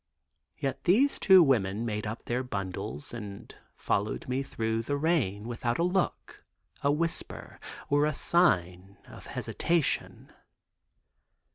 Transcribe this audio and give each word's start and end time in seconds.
Yet 0.57 0.85
these 0.85 1.19
two 1.19 1.43
women 1.43 1.85
made 1.85 2.07
up 2.07 2.25
their 2.25 2.41
bundles 2.41 3.13
and 3.13 3.53
followed 3.77 4.27
me 4.27 4.41
through 4.41 4.81
the 4.81 4.97
rain 4.97 5.47
without 5.47 5.77
a 5.77 5.83
look, 5.83 6.43
a 6.81 6.91
whisper 6.91 7.59
or 7.87 8.07
a 8.07 8.13
sign 8.15 8.97
of 9.05 9.27
hesitation. 9.27 10.33